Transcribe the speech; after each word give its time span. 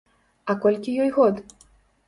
А 0.53 0.55
колькі 0.63 0.95
ёй 1.05 1.11
год? 1.19 1.45